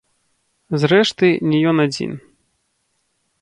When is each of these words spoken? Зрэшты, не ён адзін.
Зрэшты, 0.83 1.27
не 1.51 1.59
ён 1.73 1.77
адзін. 1.85 2.11